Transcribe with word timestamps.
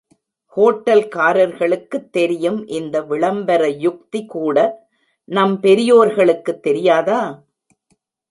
ஹோட்டல்காரர்களுக்குத் 0.57 2.09
தெரியும் 2.11 2.67
இந்த 2.67 3.01
விளம்பர 3.01 3.67
யுக்திகூட 3.79 4.57
நம் 5.29 5.59
பெரியோர்களுக்குத் 5.59 6.61
தெரியாதா? 6.61 7.21